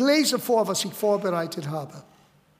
[0.00, 2.02] lese vor, was ich vorbereitet habe.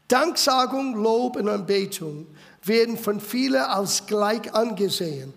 [0.08, 2.27] Danksagung, Lob und Anbetung
[2.65, 5.33] werden von vielen als gleich angesehen.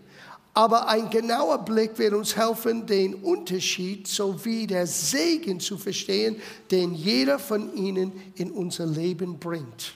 [0.56, 6.40] Aber ein genauer Blick wird uns helfen, den Unterschied sowie der Segen zu verstehen,
[6.70, 9.96] den jeder von ihnen in unser Leben bringt.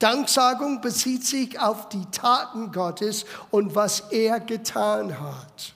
[0.00, 5.72] Danksagung bezieht sich auf die Taten Gottes und was er getan hat.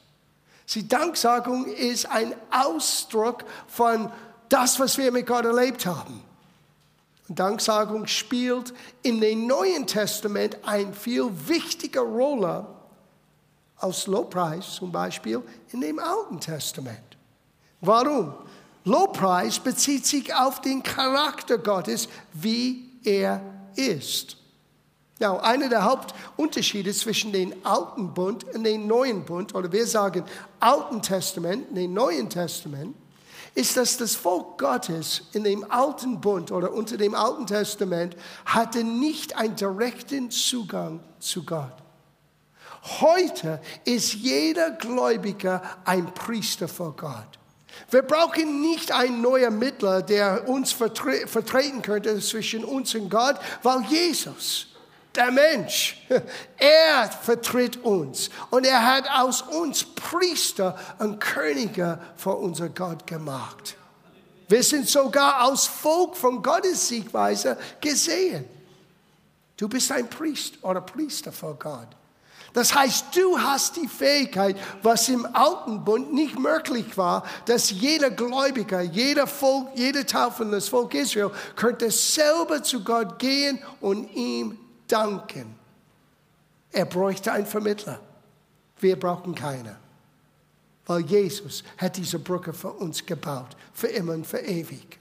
[0.75, 4.11] Die Danksagung ist ein Ausdruck von
[4.49, 6.23] das, was wir mit Gott erlebt haben.
[7.29, 12.67] Und Danksagung spielt in dem Neuen Testament eine viel wichtige Rolle
[13.77, 17.17] als Lobpreis zum Beispiel in dem Alten Testament.
[17.81, 18.35] Warum?
[18.85, 23.41] Lobpreis bezieht sich auf den Charakter Gottes, wie er
[23.77, 24.37] ist.
[25.21, 30.25] Ja, einer der Hauptunterschiede zwischen dem Alten Bund und dem Neuen Bund, oder wir sagen
[30.61, 32.95] Alten Testament, dem Neuen Testament,
[33.59, 38.85] ist, dass das Volk Gottes in dem Alten Bund oder unter dem Alten Testament hatte
[38.85, 41.75] nicht einen direkten Zugang zu Gott.
[43.01, 47.39] Heute ist jeder Gläubiger ein Priester vor Gott.
[47.91, 53.37] Wir brauchen nicht einen neuen Mittler, der uns vertre vertreten könnte zwischen uns und Gott,
[53.65, 54.68] weil Jesus,
[55.19, 56.01] der Mensch,
[56.57, 63.77] er vertritt uns und er hat aus uns Priester und Könige vor unser Gott gemacht.
[64.49, 68.45] Wir sind sogar als Volk von Gottes Siegweise gesehen.
[69.57, 71.89] Du bist ein Priester oder Priester vor Gott.
[72.55, 78.11] Das heißt, du hast die Fähigkeit, was im alten Bund nicht möglich war, dass jeder
[78.11, 84.59] Gläubiger, jeder Volk, jeder von das Volk Israel könnte selber zu Gott gehen und ihm
[84.89, 85.55] danken.
[86.73, 88.01] Er bräuchte einen Vermittler.
[88.81, 89.77] Wir brauchen keinen.
[90.87, 94.99] Weil Jesus hat diese Brücke für uns gebaut, für immer und für ewig.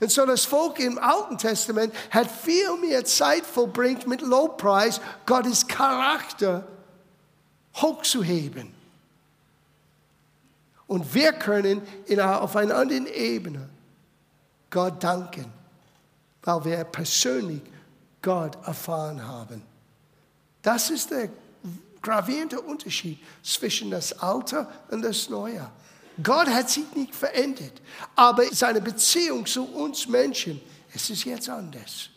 [0.00, 5.66] Und so das Volk im Alten Testament hat viel mehr Zeit verbringt mit Lobpreis, Gottes
[5.66, 6.66] Charakter
[7.76, 8.72] hochzuheben.
[10.86, 13.68] Und wir können in, auf einer anderen Ebene
[14.70, 15.52] Gott danken,
[16.42, 17.62] weil wir persönlich
[18.24, 19.62] Gott erfahren haben.
[20.62, 21.28] Das ist der
[22.00, 25.70] gravierende Unterschied zwischen das Alte und das Neue.
[26.22, 27.82] Gott hat sich nicht verändert,
[28.16, 30.60] aber seine Beziehung zu uns Menschen,
[30.94, 32.08] es ist jetzt anders.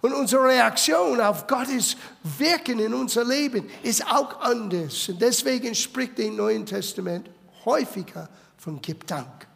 [0.00, 5.08] Und unsere Reaktion auf Gottes Wirken in unser Leben ist auch anders.
[5.08, 7.28] Und deswegen spricht im Neuen Testament
[7.64, 9.46] häufiger von Gib Dank.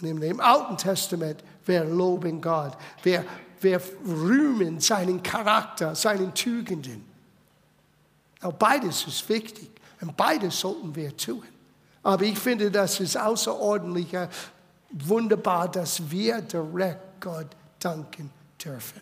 [0.00, 3.24] Und im Alten Testament, wir loben Gott, wir,
[3.60, 7.04] wir rühmen seinen Charakter, seinen Tugenden.
[8.42, 11.42] Auch beides ist wichtig und beides sollten wir tun.
[12.02, 14.16] Aber ich finde, das ist außerordentlich
[14.90, 17.48] wunderbar, dass wir direkt Gott
[17.78, 18.30] danken
[18.62, 19.00] dürfen.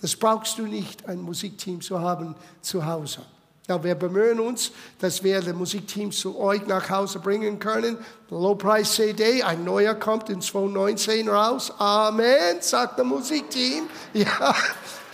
[0.00, 3.24] Das brauchst du nicht, ein Musikteam zu haben zu Hause.
[3.68, 7.98] Ja, wir bemühen uns, dass wir das Musikteam zu euch nach Hause bringen können.
[8.30, 11.70] Lowpreis CD, ein neuer kommt in 2019 raus.
[11.76, 13.86] Amen, sagt das Musikteam.
[14.14, 14.54] Ja,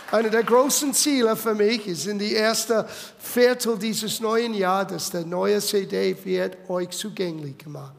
[0.09, 2.87] einer der großen Ziele für mich ist in die erste
[3.19, 7.95] Viertel dieses neuen Jahres, dass der neue CD wird euch zugänglich gemacht.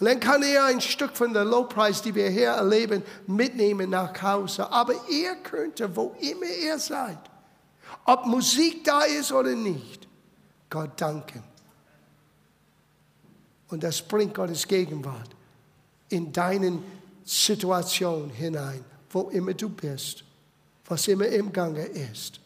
[0.00, 4.20] Und dann kann er ein Stück von der Lowpreis, die wir hier erleben, mitnehmen nach
[4.20, 4.72] Hause.
[4.72, 7.18] Aber ihr könnt, wo immer ihr seid,
[8.08, 10.08] ob Musik da ist oder nicht,
[10.70, 11.44] Gott danken.
[13.68, 15.28] Und das bringt Gottes Gegenwart
[16.08, 16.78] in deine
[17.22, 20.24] Situation hinein, wo immer du bist,
[20.86, 22.40] was immer im Gange ist.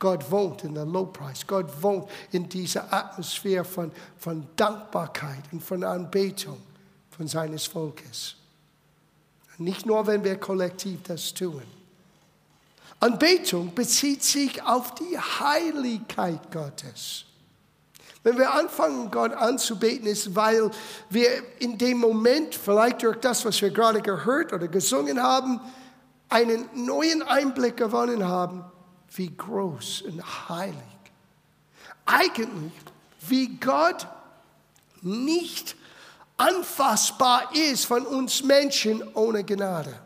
[0.00, 1.46] Gott wohnt in der Lobpreis.
[1.46, 6.60] Gott wohnt in dieser Atmosphäre von, von Dankbarkeit und von Anbetung
[7.10, 8.34] von seines Volkes.
[9.58, 11.62] Nicht nur, wenn wir kollektiv das tun.
[13.04, 17.26] Anbetung bezieht sich auf die Heiligkeit Gottes.
[18.22, 20.70] Wenn wir anfangen, Gott anzubeten, ist, weil
[21.10, 21.28] wir
[21.58, 25.60] in dem Moment, vielleicht durch das, was wir gerade gehört oder gesungen haben,
[26.30, 28.64] einen neuen Einblick gewonnen haben,
[29.14, 30.74] wie groß und heilig.
[32.06, 32.72] Eigentlich,
[33.28, 34.06] wie Gott
[35.02, 35.76] nicht
[36.38, 40.03] anfassbar ist von uns Menschen ohne Gnade.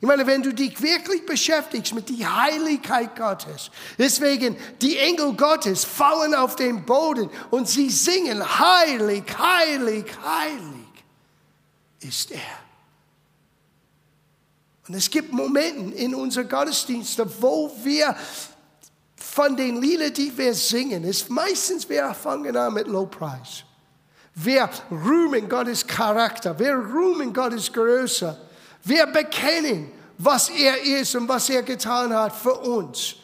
[0.00, 5.84] Ich meine, wenn du dich wirklich beschäftigst mit der Heiligkeit Gottes, deswegen die Engel Gottes
[5.84, 10.86] fallen auf den Boden und sie singen, heilig, heilig, heilig
[12.00, 12.40] ist er.
[14.86, 18.16] Und es gibt Momente in unseren Gottesdiensten, wo wir
[19.16, 23.64] von den Liedern, die wir singen, ist meistens wir fangen an mit Lobpreis.
[24.34, 26.56] Wir rühmen Gottes Charakter.
[26.58, 28.47] Wir rühmen Gottes Größe.
[28.88, 33.16] Wir bekennen, was er ist und was er getan hat für uns.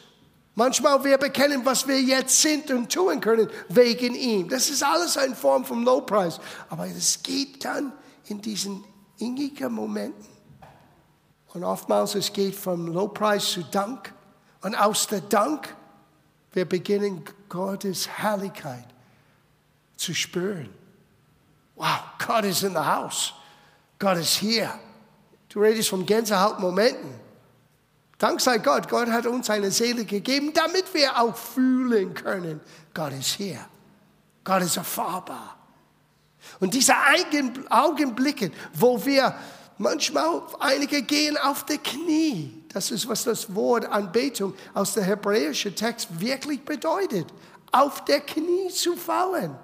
[0.53, 4.47] Manchmal wir bekennen, was wir jetzt sind und tun können wegen ihm.
[4.47, 6.39] Das ist alles eine Form von Lobpreis.
[6.69, 7.91] Aber es geht dann
[8.27, 8.83] in diesen
[9.17, 10.29] innigen Momenten.
[11.53, 14.13] Und oftmals es geht vom Lobpreis zu Dank.
[14.61, 15.75] Und aus der Dank,
[16.53, 18.85] wir beginnen Gottes Herrlichkeit
[19.97, 20.69] zu spüren.
[21.75, 23.33] Wow, Gott ist in the house.
[23.97, 24.71] Gott ist hier.
[25.55, 27.11] Du redest von Gänsehautmomenten.
[28.17, 32.59] Dank sei Gott, Gott hat uns eine Seele gegeben, damit wir auch fühlen können,
[32.93, 33.65] Gott ist hier.
[34.43, 35.55] Gott ist erfahrbar.
[36.59, 36.93] Und diese
[37.69, 39.33] Augenblicke, wo wir
[39.77, 42.65] manchmal, einige gehen auf die Knie.
[42.73, 47.27] Das ist, was das Wort Anbetung aus dem hebräischen Text wirklich bedeutet.
[47.71, 49.55] Auf der Knie zu fallen.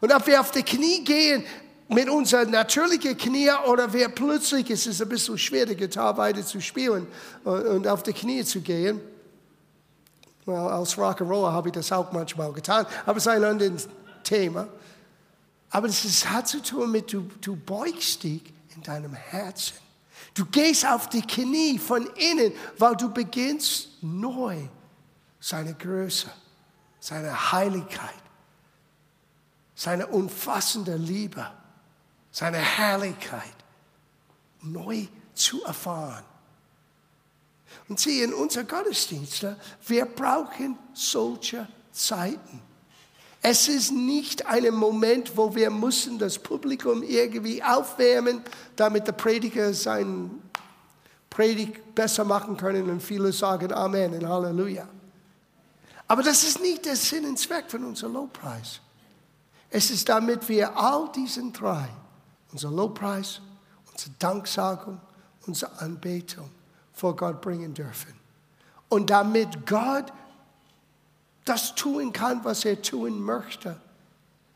[0.00, 1.44] Und ob wir auf die Knie gehen,
[1.88, 6.44] mit unseren natürlichen Knie oder wir plötzlich, es ist ein bisschen schwer, die Gitarre weiter
[6.44, 7.06] zu spielen
[7.44, 9.00] und auf die Knie zu gehen.
[10.44, 13.88] Well, als Rock'n'Roller habe ich das auch manchmal getan, aber es ist ein anderes
[14.22, 14.68] Thema.
[15.70, 18.42] Aber es hat zu tun mit, du, du beugst dich
[18.74, 19.76] in deinem Herzen.
[20.34, 24.56] Du gehst auf die Knie von innen, weil du beginnst neu
[25.40, 26.28] seine Größe,
[27.00, 28.10] seine Heiligkeit,
[29.74, 31.46] seine umfassende Liebe
[32.38, 33.42] seine Herrlichkeit
[34.62, 36.22] neu zu erfahren.
[37.88, 39.56] Und sie in unser Gottesdienste,
[39.88, 42.62] wir brauchen solche Zeiten.
[43.42, 48.42] Es ist nicht ein Moment, wo wir müssen das Publikum irgendwie aufwärmen,
[48.76, 50.30] damit der Prediger sein
[51.28, 54.88] Predigt besser machen können und viele sagen Amen und Halleluja.
[56.06, 58.80] Aber das ist nicht der Sinn und Zweck von unserem Lobpreis.
[59.70, 61.88] Es ist damit wir all diesen drei
[62.52, 63.40] unser Lobpreis,
[63.90, 65.00] unsere Danksagung,
[65.46, 66.50] unsere Anbetung
[66.92, 68.14] vor Gott bringen dürfen.
[68.88, 70.12] Und damit Gott
[71.44, 73.80] das tun kann, was er tun möchte.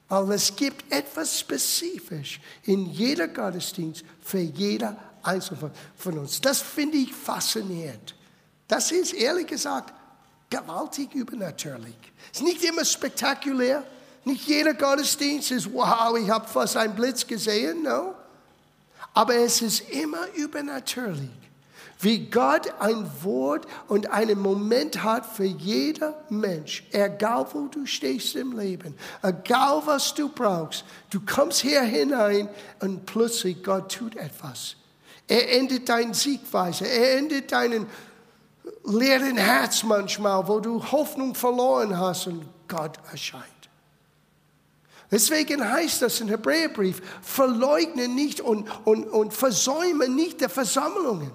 [0.08, 6.40] Weil es gibt etwas spezifisch in jeder Gottesdienst für jeder Einzelne von uns.
[6.40, 8.14] Das finde ich faszinierend.
[8.68, 9.94] Das ist ehrlich gesagt
[10.50, 11.96] gewaltig übernatürlich.
[12.30, 13.84] Es ist nicht immer spektakulär,
[14.24, 18.14] nicht jeder Gottesdienst ist, wow, ich habe fast einen Blitz gesehen, no.
[19.14, 21.28] Aber es ist immer übernatürlich,
[22.00, 28.36] wie Gott ein Wort und einen Moment hat für jeder Mensch, egal wo du stehst
[28.36, 30.84] im Leben, egal was du brauchst.
[31.10, 32.48] Du kommst hier hinein
[32.80, 34.76] und plötzlich Gott tut etwas.
[35.28, 37.86] Er endet deine Siegweise, er endet deinen
[38.84, 43.51] leeren Herz manchmal, wo du Hoffnung verloren hast und Gott erscheint.
[45.12, 51.30] Deswegen heißt das im Hebräerbrief, verleugne nicht und, und, und versäume nicht der Versammlungen.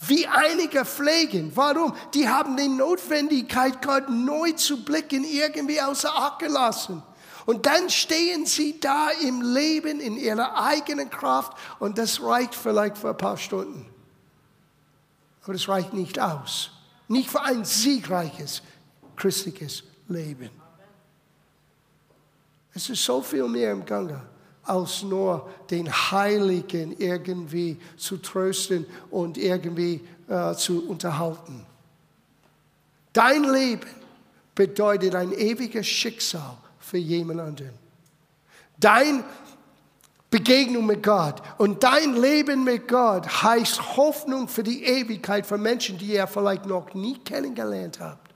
[0.00, 1.52] Wie einige pflegen.
[1.54, 1.94] Warum?
[2.14, 7.02] Die haben die Notwendigkeit, Gott neu zu blicken, irgendwie außer Acht gelassen.
[7.46, 12.98] Und dann stehen sie da im Leben in ihrer eigenen Kraft und das reicht vielleicht
[12.98, 13.86] für ein paar Stunden.
[15.44, 16.70] Aber das reicht nicht aus.
[17.06, 18.62] Nicht für ein siegreiches
[19.16, 20.50] christliches Leben.
[22.78, 24.20] Es ist so viel mehr im Gange,
[24.62, 31.66] als nur den Heiligen irgendwie zu trösten und irgendwie äh, zu unterhalten.
[33.12, 33.88] Dein Leben
[34.54, 37.74] bedeutet ein ewiges Schicksal für jemand anderen.
[38.78, 39.24] Dein
[40.30, 45.98] Begegnung mit Gott und dein Leben mit Gott heißt Hoffnung für die Ewigkeit für Menschen,
[45.98, 48.30] die ihr vielleicht noch nie kennengelernt habt.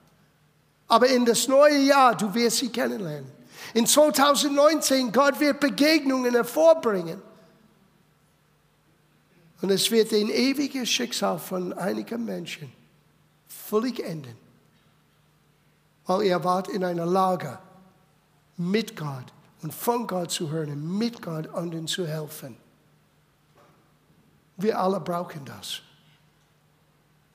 [0.89, 3.42] Aber in das neue Jahr, du wirst sie kennenlernen.
[3.73, 7.21] In 2019, Gott wird Begegnungen hervorbringen.
[9.61, 12.71] Und es wird den ewigen Schicksal von einigen Menschen
[13.47, 14.35] völlig enden.
[16.05, 17.57] Weil ihr wart in einer Lage,
[18.57, 19.25] mit Gott
[19.61, 22.57] und von Gott zu hören, mit Gott anderen zu helfen.
[24.57, 25.81] Wir alle brauchen das.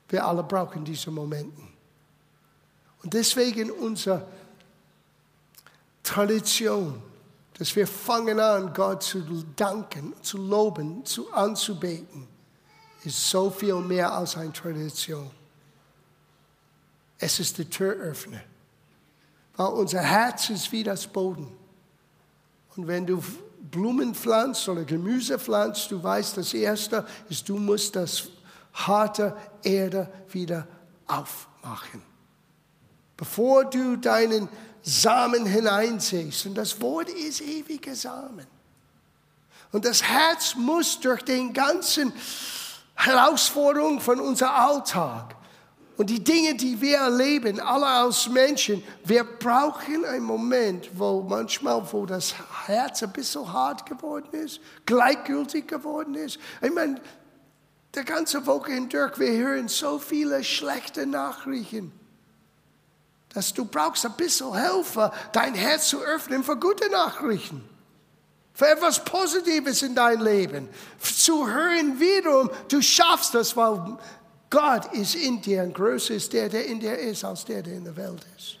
[0.07, 1.61] Wir alle brauchen diese Momente.
[3.03, 4.25] Und deswegen unser
[6.09, 6.99] Tradition,
[7.59, 9.21] dass wir fangen an, Gott zu
[9.55, 12.27] danken, zu loben, zu anzubeten,
[13.03, 15.29] ist so viel mehr als eine Tradition.
[17.19, 18.41] Es ist der Türöffner.
[19.55, 21.55] Weil unser Herz ist wie das Boden.
[22.75, 23.23] Und wenn du
[23.69, 28.29] Blumen pflanzt oder Gemüse pflanzt, du weißt, das Erste ist, du musst das
[28.73, 30.67] harte Erde wieder
[31.05, 32.01] aufmachen.
[33.15, 34.49] Bevor du deinen
[34.81, 36.45] Samen hineinsäst.
[36.45, 38.47] Und das Wort ist ewiger Samen.
[39.71, 42.11] Und das Herz muss durch den ganzen
[42.95, 45.35] Herausforderungen von unserem Alltag
[45.99, 51.83] und die Dinge, die wir erleben, alle als Menschen, wir brauchen einen Moment, wo manchmal,
[51.91, 52.33] wo das
[52.67, 56.39] Herz ein bisschen hart geworden ist, gleichgültig geworden ist.
[56.61, 57.01] Ich meine,
[57.93, 61.91] der ganze Woche hindurch, wir hören so viele schlechte Nachrichten,
[63.33, 67.63] dass du brauchst ein bisschen Hilfe, dein Herz zu öffnen für gute Nachrichten.
[68.53, 70.67] Für etwas Positives in dein Leben.
[70.99, 73.97] Zu hören wiederum, du schaffst das, weil
[74.49, 77.75] Gott ist in dir und größer ist der, der in dir ist, als der, der
[77.75, 78.57] in der Welt ist.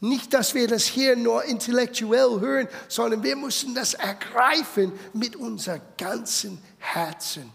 [0.00, 5.80] Nicht, dass wir das hier nur intellektuell hören, sondern wir müssen das ergreifen mit unserem
[5.98, 7.50] ganzen Herzen.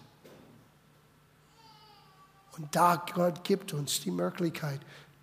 [2.57, 4.81] Und da Gott gibt uns die Möglichkeit,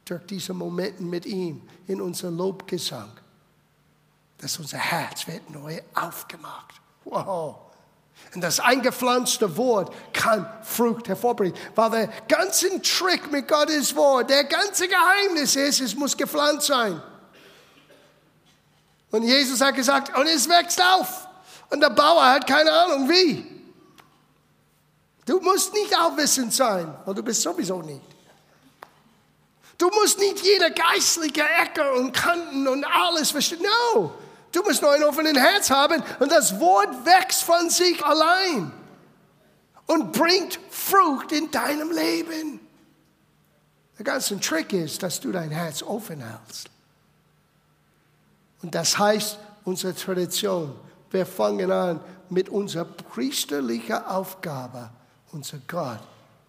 [0.08, 3.10] durch diese Momente mit ihm in unser Lobgesang,
[4.38, 6.80] dass unser Herz wird neu aufgemacht.
[7.04, 7.56] Wow.
[8.34, 11.56] Und das eingepflanzte Wort kann Frucht hervorbringen.
[11.74, 17.00] Weil der ganze Trick mit Gottes Wort, der ganze Geheimnis ist, es muss gepflanzt sein.
[19.10, 21.26] Und Jesus hat gesagt, und es wächst auf.
[21.70, 23.46] Und der Bauer hat keine Ahnung wie.
[25.24, 28.17] Du musst nicht aufwissend sein, weil du bist sowieso nicht.
[29.78, 33.62] Du musst nicht jede geistliche Ecke und Kanten und alles verstehen.
[33.62, 34.12] No,
[34.52, 38.72] Du musst nur ein offenes Herz haben und das Wort wächst von sich allein
[39.86, 42.60] und bringt Frucht in deinem Leben.
[43.98, 46.70] Der ganze Trick ist, dass du dein Herz offen hältst.
[48.62, 50.74] Und das heißt, unsere Tradition,
[51.10, 54.90] wir fangen an mit unserer priesterlichen Aufgabe,
[55.32, 56.00] unser Gott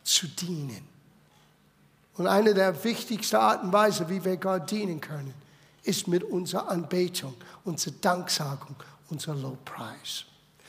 [0.03, 0.87] zu dienen.
[2.19, 5.33] Und eine der wichtigsten Arten und Weisen, wie wir Gott dienen können,
[5.83, 7.33] ist mit unserer Anbetung,
[7.63, 8.75] unserer Danksagung,
[9.09, 10.25] unser Lobpreis.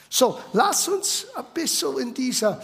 [0.09, 2.63] So, lass uns ein bisschen in diese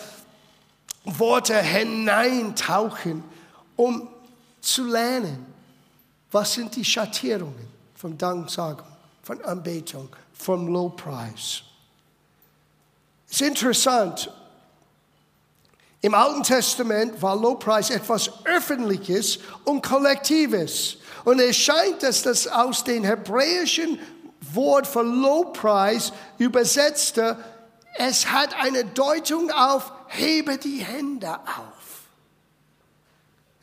[1.04, 3.24] Worte hineintauchen,
[3.74, 4.06] um
[4.60, 5.44] zu lernen,
[6.30, 7.66] was sind die Schattierungen
[7.96, 8.86] von Danksagung,
[9.24, 11.62] von Anbetung, vom Lobpreis.
[13.28, 14.30] Es ist interessant,
[16.02, 20.98] im Alten Testament war Lobpreis etwas Öffentliches und Kollektives.
[21.24, 23.98] Und es scheint, dass das aus dem hebräischen
[24.52, 27.36] Wort für Lobpreis übersetzte,
[27.98, 32.02] es hat eine Deutung auf, hebe die Hände auf.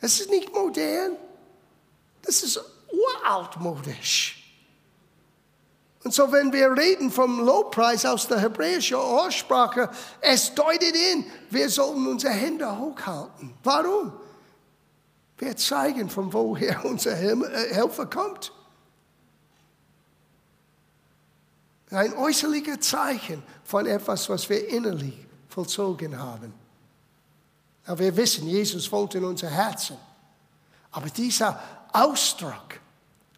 [0.00, 1.16] Das ist nicht modern,
[2.22, 2.60] das ist
[2.90, 4.43] uraltmodisch.
[6.04, 9.88] Und so, wenn wir reden vom Lobpreis aus der hebräischen Aussprache,
[10.20, 13.54] es deutet in, wir sollen unsere Hände hochhalten.
[13.64, 14.12] Warum?
[15.38, 18.52] Wir zeigen, von woher unser äh, Helfer kommt.
[21.90, 26.52] Ein äußerlicher Zeichen von etwas, was wir innerlich vollzogen haben.
[27.86, 29.96] Aber wir wissen, Jesus wohnt in unser Herzen.
[30.90, 31.58] Aber dieser
[31.92, 32.80] Ausdruck,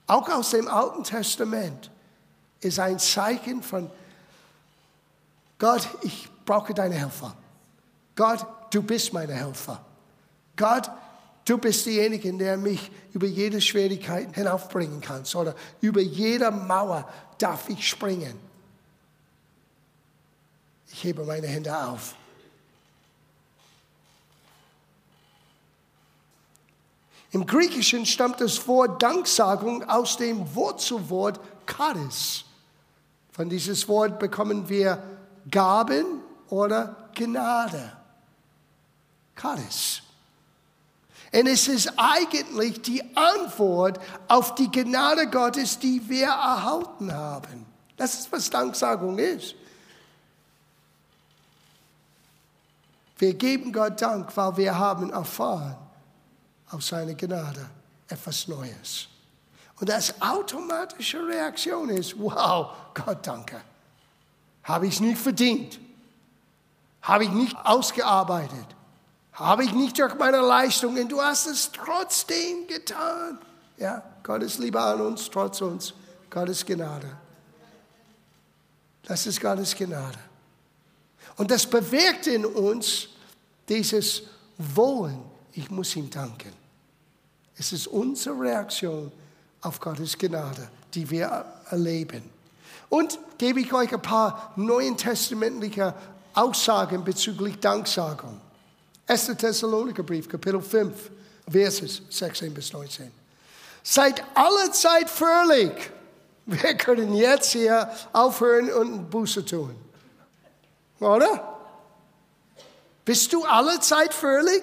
[0.09, 1.91] auch aus dem Alten Testament,
[2.61, 3.91] ist ein Zeichen von
[5.59, 7.35] Gott, ich brauche deine Helfer.
[8.15, 9.85] Gott, du bist meine Helfer.
[10.57, 10.91] Gott,
[11.45, 15.25] du bist derjenige, der mich über jede Schwierigkeit hinaufbringen kann.
[15.35, 17.09] Oder über jede Mauer
[17.39, 18.39] darf ich springen.
[20.93, 22.15] Ich hebe meine Hände auf.
[27.33, 32.46] Im Griechischen stammt das Wort Danksagung aus dem Wurzelwort Charis.
[33.37, 35.03] Von dieses Wort bekommen wir
[35.51, 37.93] Gaben oder Gnade.
[39.39, 40.01] Charis.
[41.35, 47.67] Und es ist eigentlich die Antwort auf die Gnade Gottes, die wir erhalten haben.
[47.99, 49.55] Das ist, was Danksagung ist.
[53.19, 55.77] Wir geben Gott Dank, weil wir haben erfahren
[56.71, 57.69] aus seiner Gnade
[58.09, 59.09] etwas Neues.
[59.79, 63.61] Und das automatische Reaktion ist, wow, Gott danke.
[64.63, 65.79] Habe ich es nicht verdient.
[67.03, 68.67] Habe ich nicht ausgearbeitet.
[69.33, 71.09] Habe ich nicht durch meine Leistungen.
[71.09, 73.39] Du hast es trotzdem getan.
[73.77, 75.93] Ja, Gott ist Liebe an uns, trotz uns.
[76.31, 77.09] Gottes Gnade.
[79.03, 80.19] Das ist Gottes Gnade.
[81.37, 83.09] Und das bewirkt in uns
[83.69, 84.23] dieses
[84.57, 85.23] Wollen.
[85.53, 86.53] Ich muss ihm danken.
[87.57, 89.13] Es ist unsere Reaktion
[89.67, 92.23] auf Gottes Gnade, die wir erleben.
[92.89, 95.93] Und gebe ich euch ein paar neuen testamentliche
[96.35, 98.41] Aussagen bezüglich Danksagung.
[99.09, 99.27] 1.
[99.39, 101.11] Thessaloniker Brief, Kapitel 5,
[101.51, 103.11] Verses 16 bis 19.
[103.83, 105.73] Seid alle Zeit fröhlich.
[106.47, 109.75] Wir können jetzt hier aufhören und Buße tun.
[111.01, 111.59] Oder?
[113.05, 114.63] Bist du alle Zeit fröhlich?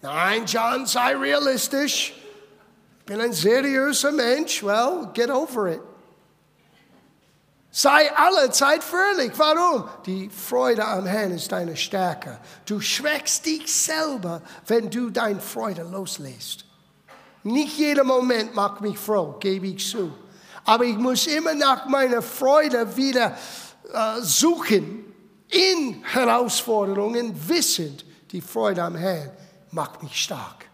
[0.00, 2.14] Nein, John, sei realistisch.
[3.08, 4.62] Bin ein seriöser Mensch.
[4.62, 5.80] Well, get over it.
[7.70, 9.32] Sei alle Zeit fröhlich.
[9.38, 9.88] Warum?
[10.04, 12.38] Die Freude am Herrn ist deine Stärke.
[12.66, 16.66] Du schwächst dich selber, wenn du deine Freude loslässt.
[17.44, 20.12] Nicht jeder Moment macht mich froh, gebe ich zu.
[20.64, 23.38] Aber ich muss immer nach meiner Freude wieder
[23.90, 25.04] äh, suchen
[25.48, 29.30] in Herausforderungen, wissend, die Freude am Herrn
[29.70, 30.67] macht mich stark.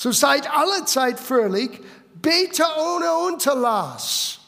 [0.00, 1.78] So seid alle Zeit fröhlich,
[2.14, 4.38] bete ohne Unterlass.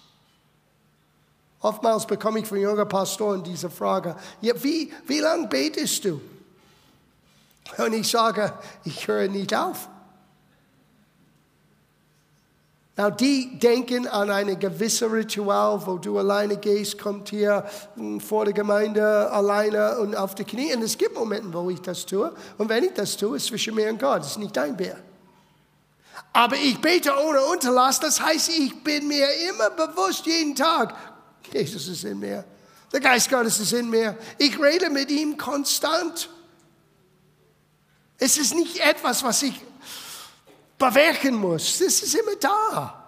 [1.60, 6.22] Oftmals bekomme ich von jungen Pastoren diese Frage, ja, wie, wie lange betest du?
[7.76, 8.54] Und ich sage,
[8.84, 9.90] ich höre nicht auf.
[12.96, 17.66] Now, die denken an eine gewisse Ritual, wo du alleine gehst, kommt hier
[17.96, 20.74] hm, vor der Gemeinde alleine und auf die Knie.
[20.74, 22.32] Und es gibt Momente, wo ich das tue.
[22.56, 24.20] Und wenn ich das tue, ist zwischen mir und Gott.
[24.20, 24.96] Das ist nicht dein Bär.
[26.32, 28.00] Aber ich bete ohne Unterlass.
[28.00, 30.94] Das heißt, ich bin mir immer bewusst jeden Tag,
[31.52, 32.44] Jesus ist in mir.
[32.92, 34.16] Der Geist Gottes ist in mir.
[34.38, 36.28] Ich rede mit ihm konstant.
[38.18, 39.54] Es ist nicht etwas, was ich
[40.78, 41.78] bewirken muss.
[41.78, 43.02] Das ist immer da.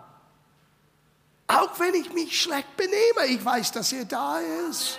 [1.46, 4.38] Auch wenn ich mich schlecht benehme, ich weiß, dass er da
[4.70, 4.98] ist.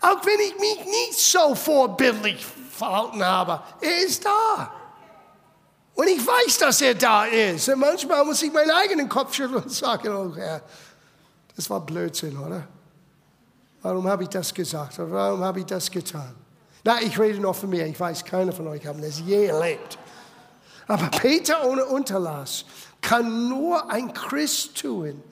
[0.00, 4.83] Auch wenn ich mich nicht so vorbildlich verhalten habe, er ist da.
[5.94, 7.68] Und ich weiß, dass er da ist.
[7.68, 10.60] Und manchmal muss ich meinen eigenen Kopf schütteln und sagen, oh Herr,
[11.54, 12.66] das war Blödsinn, oder?
[13.82, 14.94] Warum habe ich das gesagt?
[14.98, 16.34] warum habe ich das getan?
[16.82, 17.86] Na, ich rede noch von mir.
[17.86, 19.98] Ich weiß, keiner von euch haben das je erlebt.
[20.86, 22.64] Aber Peter ohne Unterlass
[23.00, 25.22] kann nur ein Christ tun,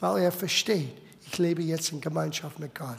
[0.00, 2.98] weil er versteht, ich lebe jetzt in Gemeinschaft mit Gott.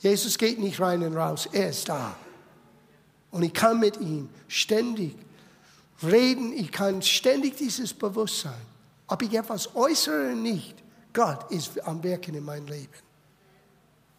[0.00, 2.14] Jesus geht nicht rein und raus, er ist da.
[3.30, 5.16] Und ich kann mit ihm ständig
[6.02, 8.66] reden, ich kann ständig dieses Bewusstsein,
[9.06, 10.76] ob ich etwas äußere oder nicht,
[11.12, 12.92] Gott ist am Wirken in meinem Leben.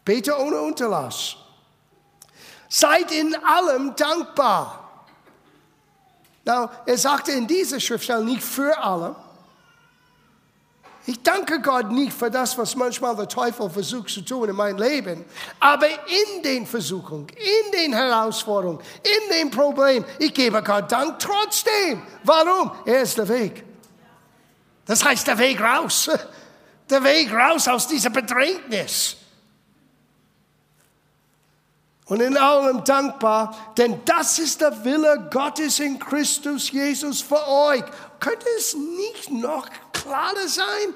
[0.04, 1.36] Bete ohne Unterlass.
[2.68, 5.06] Seid in allem dankbar.
[6.44, 9.14] Now, er sagte in dieser Schriftstelle nicht für alle.
[11.06, 14.78] Ich danke Gott nicht für das, was manchmal der Teufel versucht zu tun in meinem
[14.78, 15.24] Leben,
[15.58, 22.02] aber in den Versuchungen, in den Herausforderungen, in den Problemen, ich gebe Gott Dank trotzdem.
[22.24, 22.72] Warum?
[22.84, 23.64] Er ist der Weg.
[24.84, 26.10] Das heißt der Weg raus.
[26.88, 29.16] Der Weg raus aus dieser Bedrängnis
[32.10, 37.84] und in allem dankbar, denn das ist der Wille Gottes in Christus Jesus für euch.
[38.20, 40.94] Könnte es nicht noch klarer sein?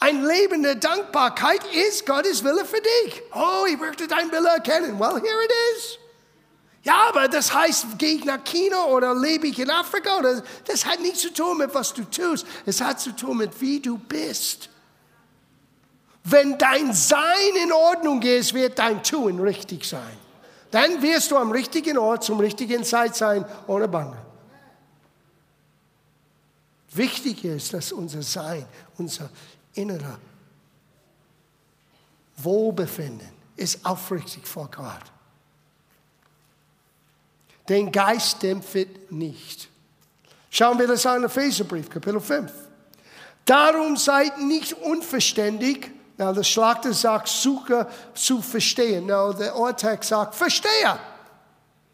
[0.00, 3.22] Ein Leben der Dankbarkeit ist Gottes Wille für dich.
[3.34, 4.98] Oh, ich möchte dein Wille erkennen.
[4.98, 5.98] Well, here it is.
[6.82, 10.18] Ja, aber das heißt, gehe ich nach China oder lebe ich in Afrika?
[10.18, 12.46] Oder, das hat nichts zu tun mit, was du tust.
[12.64, 14.70] Es hat zu tun mit, wie du bist.
[16.24, 20.16] Wenn dein Sein in Ordnung ist, wird dein Tun richtig sein.
[20.70, 24.16] Dann wirst du am richtigen Ort zum richtigen Zeit sein, ohne Bange.
[26.92, 28.66] Wichtig ist, dass unser Sein,
[28.98, 29.30] unser
[29.74, 30.18] innerer
[32.36, 35.02] Wohlbefinden ist aufrichtig vor Gott.
[37.68, 39.68] Den Geist dämpft nicht.
[40.50, 42.50] Schauen wir das an, Epheserbrief, Kapitel 5.
[43.44, 49.06] Darum seid nicht unverständig, Now, der Schlachter sagt, suche zu verstehen.
[49.06, 50.98] Now, der Urtext sagt, verstehe.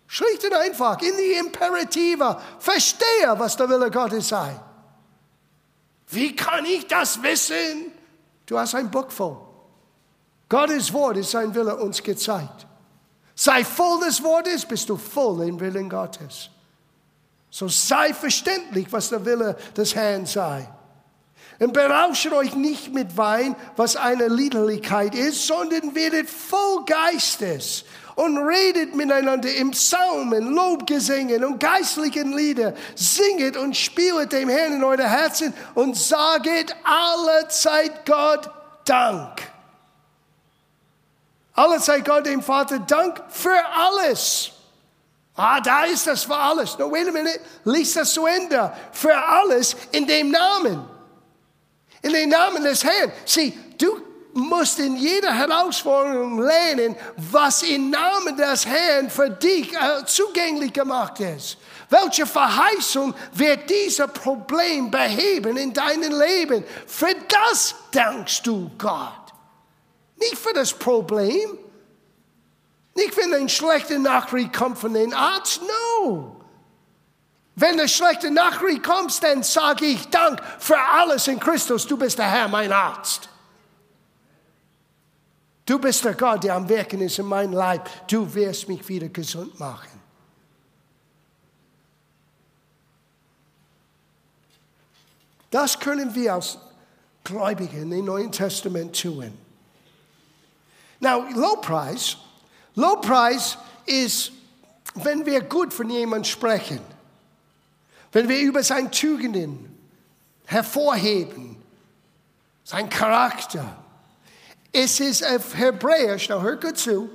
[0.08, 2.36] Schlicht und einfach, in die Imperative.
[2.58, 4.60] Verstehe, was der Wille Gottes sei.
[6.08, 7.92] Wie kann ich das wissen?
[8.46, 9.38] Du hast ein Buch voll.
[10.48, 12.66] Gottes Wort ist sein Wille uns gezeigt.
[13.34, 16.50] Sei voll des Wortes, bist du voll im Willen Gottes.
[17.50, 20.68] So sei verständlich, was der Wille des Herrn sei.
[21.58, 27.84] Und berauscht euch nicht mit Wein, was eine Liederlichkeit ist, sondern werdet voll Geistes
[28.16, 32.74] und redet miteinander im Psalmen, Lobgesängen und geistlichen Lieder.
[32.96, 38.50] Singet und spielet dem Herrn in eure Herzen und saget alle Zeit Gott
[38.84, 39.42] Dank.
[41.54, 44.50] Alle Zeit Gott dem Vater Dank für alles.
[45.36, 46.76] Ah, da ist das für alles.
[46.78, 47.40] No, wait a minute.
[47.64, 48.72] Lies das zu Ende.
[48.92, 50.96] Für alles in dem Namen
[52.06, 53.12] in den Namen des Herrn.
[53.24, 54.00] Sieh, du
[54.36, 61.18] musst in jeder Herausforderung lernen, was im Namen des Herrn für dich äh, zugänglich gemacht
[61.20, 61.56] ist.
[61.88, 66.64] Welche Verheißung wird dieses Problem beheben in deinem Leben?
[66.86, 69.32] Für das dankst du Gott.
[70.16, 71.58] Nicht für das Problem.
[72.94, 75.60] Nicht, wenn eine schlechte Nachricht kommt von den Arzt.
[75.62, 76.36] No.
[77.54, 81.86] Wenn eine schlechte Nachricht kommt, dann sage ich Dank für alles in Christus.
[81.86, 83.28] Du bist der Herr, mein Arzt.
[85.66, 87.90] Du bist der Gott, der am Wirken ist in meinem Leib.
[88.06, 90.00] Du wirst mich wieder gesund machen.
[95.50, 96.58] Das können wir als
[97.24, 99.36] Gläubige im Neuen Testament tun.
[101.00, 102.16] Now, Lobpreis,
[102.76, 104.32] Lobpreis ist,
[104.94, 106.80] wenn wir gut von jemandem sprechen,
[108.12, 109.76] wenn wir über seine Tugenden
[110.46, 111.56] hervorheben,
[112.62, 113.76] sein Charakter,
[114.76, 117.08] es ist auf Hebräisch, now hört gut zu,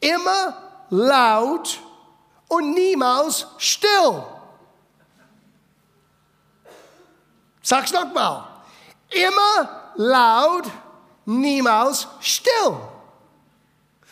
[0.00, 1.80] immer laut
[2.46, 4.22] und niemals still.
[7.60, 8.46] Sag's nochmal.
[9.10, 10.70] Immer laut,
[11.24, 12.76] niemals still.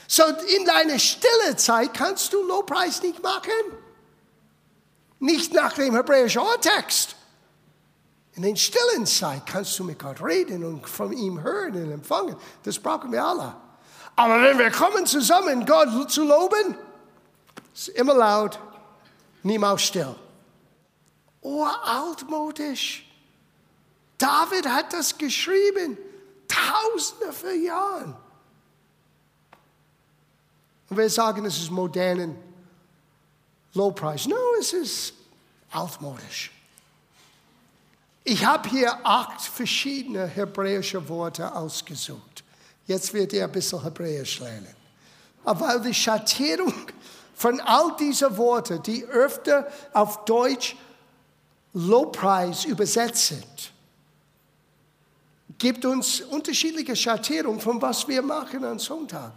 [0.09, 3.53] So in deiner stille Zeit kannst du Lobpreis nicht machen.
[5.21, 7.15] Nicht nach dem hebräischen Urtext.
[8.41, 12.35] In den stillen Zeit kannst du mit Gott reden und von ihm hören und empfangen.
[12.63, 13.55] Das brauchen wir alle.
[14.17, 16.75] Aber wenn wir kommen zusammen, Gott zu loben,
[17.75, 18.59] ist immer laut,
[19.43, 20.15] niemals still.
[21.43, 23.07] Oh, altmodisch.
[24.17, 25.99] David hat das geschrieben,
[26.49, 28.17] tausende von Jahren.
[30.89, 32.39] Und wir sagen, es ist modernen
[33.75, 34.27] Lowpreis.
[34.27, 35.13] No, es ist
[35.73, 36.53] altmodisch.
[38.31, 42.45] Ich habe hier acht verschiedene hebräische Worte ausgesucht.
[42.87, 44.73] Jetzt wird ihr ein bisschen Hebräisch lernen.
[45.45, 46.73] Aber weil die Schattierung
[47.35, 50.77] von all diesen Worten, die öfter auf Deutsch
[51.73, 53.73] Lobpreis übersetzt sind,
[55.59, 59.33] gibt uns unterschiedliche Schattierungen von was wir machen am Sonntag.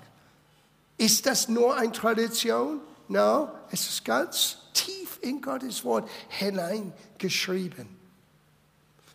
[1.00, 2.80] Ist das nur eine Tradition?
[3.08, 8.03] No, es ist ganz tief in Gottes Wort hineingeschrieben.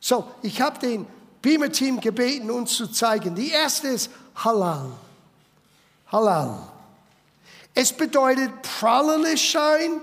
[0.01, 1.07] So, ich habe den
[1.43, 3.35] Beamer-Team gebeten, uns zu zeigen.
[3.35, 4.91] Die erste ist Halal.
[6.11, 6.59] Halal.
[7.75, 10.01] Es bedeutet prallerisch sein,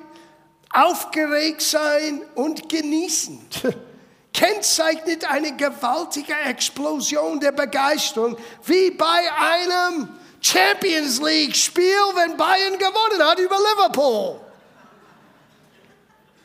[0.71, 3.39] aufgeregt sein und genießen.
[4.33, 10.09] Kennzeichnet eine gewaltige Explosion der Begeisterung, wie bei einem
[10.41, 14.39] Champions League-Spiel, wenn Bayern gewonnen hat über Liverpool.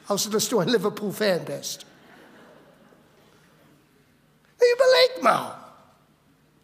[0.06, 1.84] Außer dass du ein Liverpool-Fan bist.
[4.60, 5.56] Überleg mal.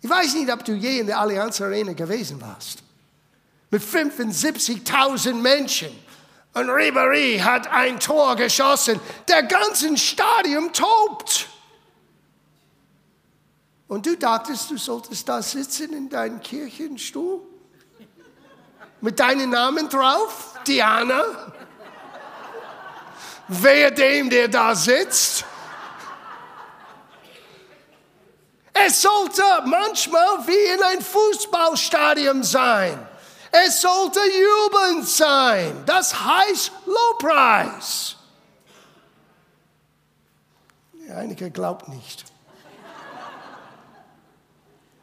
[0.00, 2.82] Ich weiß nicht, ob du je in der Allianz Arena gewesen warst.
[3.70, 5.88] Mit 75.000 Menschen.
[6.54, 9.00] Und Ribéry hat ein Tor geschossen.
[9.28, 11.48] Der ganze Stadion tobt.
[13.88, 17.40] Und du dachtest, du solltest da sitzen in deinem Kirchenstuhl?
[19.00, 20.58] Mit deinem Namen drauf?
[20.66, 21.52] Diana?
[23.48, 25.44] Wer dem, der da sitzt?
[28.84, 33.06] Es sollte manchmal wie in ein Fußballstadion sein.
[33.50, 35.82] Es sollte jubelnd sein.
[35.86, 38.16] Das heißt Lowpreis.
[41.14, 42.24] Einige glaubt nicht.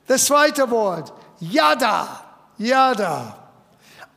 [0.06, 2.24] Das zweite Wort, Yada,
[2.58, 3.40] Yada.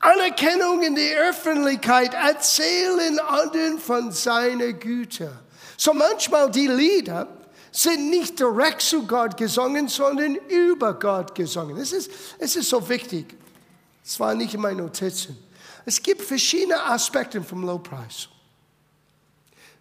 [0.00, 5.32] Anerkennung in der Öffentlichkeit, erzählen anderen von seiner Güte.
[5.76, 7.28] So manchmal die Lieder,
[7.76, 11.76] sind nicht direkt zu Gott gesungen, sondern über Gott gesungen.
[11.76, 13.36] Es ist, es ist so wichtig.
[14.02, 15.36] Es war nicht in meinen Notizen.
[15.84, 18.28] Es gibt verschiedene Aspekte vom Lobpreis.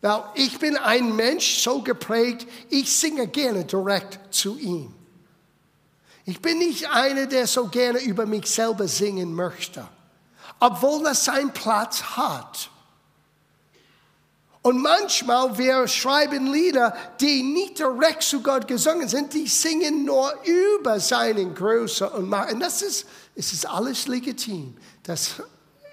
[0.02, 4.94] Now, ich bin ein Mensch so geprägt, ich singe gerne direkt zu ihm.
[6.26, 9.88] Ich bin nicht einer, der so gerne über mich selber singen möchte,
[10.60, 12.70] obwohl das seinen Platz hat.
[14.66, 20.34] Und manchmal wir schreiben Lieder, die nicht direkt zu Gott gesungen sind, die singen nur
[20.44, 22.52] über seinen Größe und Macht.
[22.52, 24.76] Und das ist, es ist alles legitim.
[25.04, 25.36] Das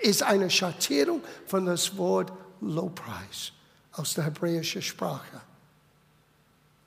[0.00, 2.32] ist eine Schattierung von das Wort
[2.62, 3.52] Lobpreis
[3.92, 5.42] aus der hebräischen Sprache.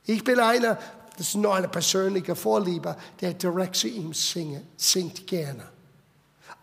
[0.06, 0.80] Ich bin einer,
[1.16, 5.70] das ist nur eine persönliche Vorliebe, der direkt zu ihm singe, singt gerne.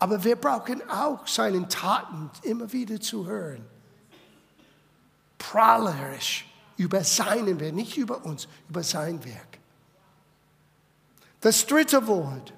[0.00, 3.71] Aber wir brauchen auch seinen Taten immer wieder zu hören
[5.42, 9.58] prahlerisch über seinen Werk, nicht über uns, über sein Werk.
[11.40, 12.52] Das dritte Wort.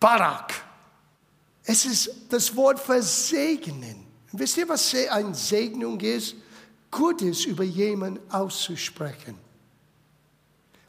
[0.00, 0.54] Barak.
[1.64, 4.06] Es ist das Wort für segnen.
[4.32, 6.34] Wisst ihr, was eine Segnung ist?
[6.90, 9.38] Gutes über jemanden auszusprechen.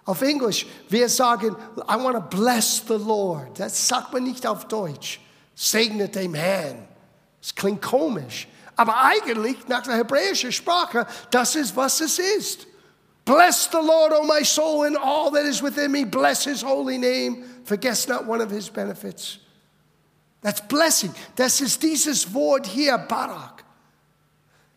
[0.06, 3.60] Auf Englisch, wir sagen, I want to bless the Lord.
[3.60, 5.20] Das sagt man nicht auf Deutsch.
[5.54, 6.88] Segnet dem Herrn.
[7.42, 8.48] Das klingt komisch.
[8.78, 12.68] Aber eigentlich, nach der hebräischen Sprache, das ist, was es ist.
[13.26, 16.06] Bless the Lord, O my soul, and all that is within me.
[16.06, 17.44] Bless his holy name.
[17.66, 19.40] Forget not one of his benefits.
[20.42, 21.14] That's blessing.
[21.36, 23.66] Das ist dieses Wort hier, Barak.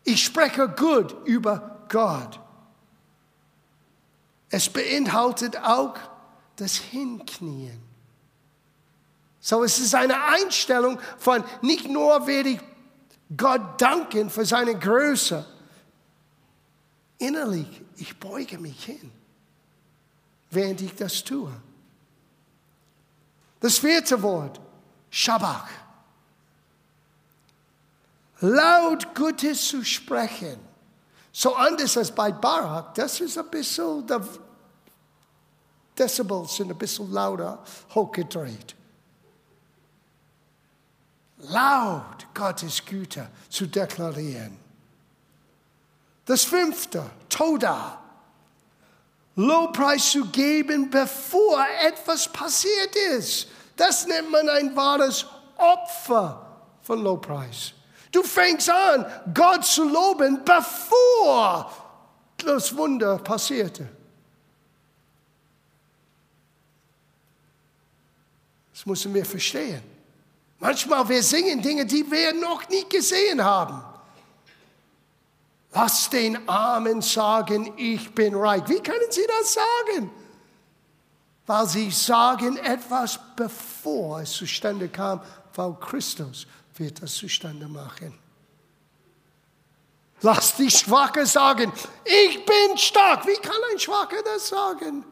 [0.03, 2.39] Ich spreche gut über Gott.
[4.49, 5.95] Es beinhaltet auch
[6.57, 7.79] das Hinknien.
[9.39, 12.59] So, es ist eine Einstellung von nicht nur werde ich
[13.35, 15.45] Gott danken für seine Größe.
[17.17, 19.11] Innerlich, ich beuge mich hin,
[20.49, 21.51] während ich das tue.
[23.59, 24.59] Das vierte Wort,
[25.09, 25.67] Shabbat.
[28.41, 30.59] Laut Gutes zu sprechen.
[31.31, 34.15] So anders als bei Barak, das ist ein bisschen, die
[35.97, 37.63] Dezibels sind ein bisschen lauter
[37.93, 38.75] hochgedreht.
[41.49, 44.57] Laut Gottes Güte zu deklarieren.
[46.25, 47.97] Das fünfte, Toda.
[49.35, 53.47] Lobpreis zu geben, bevor etwas passiert ist.
[53.75, 55.25] Das nennt man ein wahres
[55.57, 56.45] Opfer
[56.81, 57.73] von Lobpreis.
[58.11, 61.71] Du fängst an, Gott zu loben, bevor
[62.37, 63.87] das Wunder passierte.
[68.73, 69.90] Das müssen wir verstehen.
[70.61, 73.83] Manchmal wir singen Dinge, die wir noch nie gesehen haben.
[75.73, 78.61] Lass den Armen sagen, ich bin reich.
[78.67, 80.11] Wie können sie das sagen?
[81.47, 85.21] Weil sie sagen etwas, bevor es zustande kam,
[85.55, 86.45] weil Christus
[86.75, 88.13] wird das zustande machen.
[90.21, 91.73] Lass die Schwache sagen,
[92.05, 93.25] ich bin stark.
[93.25, 95.03] Wie kann ein Schwacher das sagen?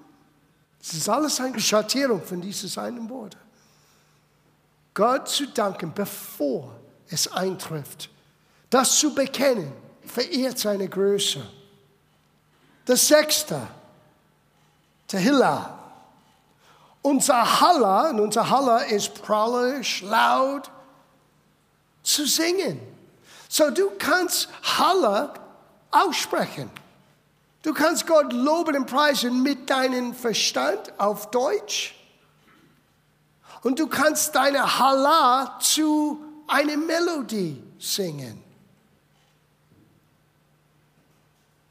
[0.78, 3.36] Das ist alles eine Schattierung von dieses einen Wort.
[4.94, 6.76] Gott zu danken, bevor
[7.10, 8.10] es eintrifft.
[8.70, 9.72] Das zu bekennen,
[10.06, 11.42] verehrt seine Größe.
[12.86, 13.62] Das sechste,
[15.08, 15.76] Tehillah.
[17.02, 20.70] Unser Halla, und unser Halla ist prallisch, laut,
[22.04, 22.80] zu singen.
[23.48, 25.34] So du kannst Halle
[25.92, 26.70] aussprechen.
[27.62, 31.96] Du kannst Gott loben und preisen mit deinem Verstand auf Deutsch.
[33.62, 38.44] Und du kannst deine Halla zu einer Melodie singen.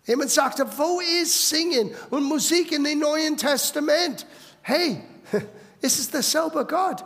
[0.04, 4.26] Jemand sagte, wo ist Singen und Musik in dem Neuen Testament?
[4.62, 5.02] Hey,
[5.82, 7.04] es ist derselbe Gott.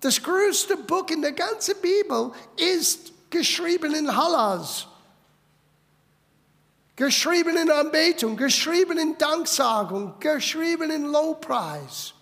[0.00, 4.88] Das größte Buch in der ganzen Bibel ist geschrieben in Hallas.
[6.96, 12.12] Geschrieben in Anbetung, geschrieben in Danksagung, geschrieben in Lobpreis.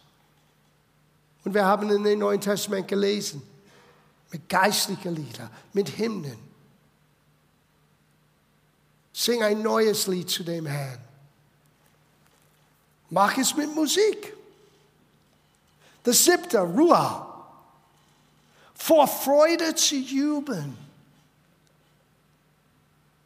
[1.45, 3.43] Und wir haben in dem Neuen Testament gelesen,
[4.31, 6.39] mit geistlichen Liedern, mit Hymnen.
[9.13, 11.01] Sing ein neues Lied zu dem Herrn.
[13.11, 14.35] Mach es mit Musik.
[16.05, 17.31] Das siebte, Ruah
[18.81, 20.77] vor Freude zu jubeln.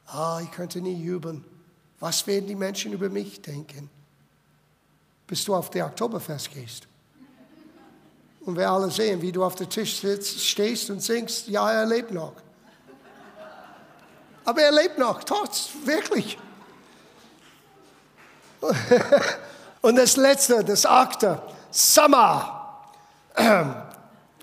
[0.08, 1.44] Ah, ich könnte nie jubeln.
[2.00, 3.88] Was werden die Menschen über mich denken,
[5.28, 6.88] bis du auf der Oktoberfest gehst?
[8.44, 11.86] Und wir alle sehen, wie du auf dem Tisch sitzt, stehst und singst, ja, er
[11.86, 12.34] lebt noch.
[14.44, 16.38] Aber er lebt noch, trotz, wirklich.
[19.80, 22.60] Und das letzte, das achte, Summer.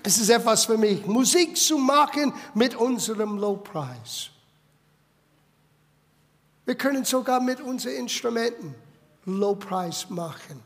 [0.03, 4.31] Es ist etwas für mich, Musik zu machen mit unserem Lobpreis.
[6.65, 8.73] Wir können sogar mit unseren Instrumenten
[9.25, 10.63] Lobpreis machen.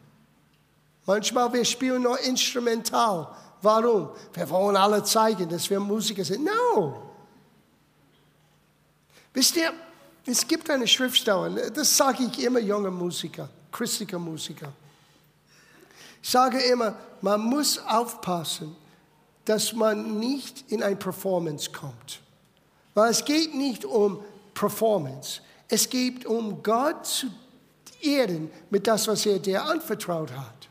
[1.05, 3.27] Manchmal wir spielen nur instrumental.
[3.61, 4.09] Warum?
[4.33, 6.45] Wir wollen alle zeigen, dass wir Musiker sind.
[6.45, 7.11] No.
[9.33, 9.73] Wisst ihr,
[10.25, 14.71] es gibt eine Schriftstelle, das sage ich immer jungen Musiker, christlicher Musiker.
[16.21, 18.75] Ich sage immer, man muss aufpassen,
[19.45, 22.19] dass man nicht in ein Performance kommt.
[22.95, 24.23] Weil es geht nicht um
[24.55, 25.41] Performance.
[25.67, 27.27] Es geht um Gott zu
[28.01, 30.64] ehren mit das, was er dir anvertraut hat.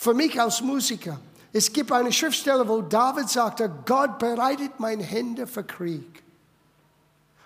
[0.00, 1.20] Für mich als Musiker,
[1.52, 6.22] es gibt eine Schriftstelle, wo David sagte, Gott bereitet meine Hände für Krieg.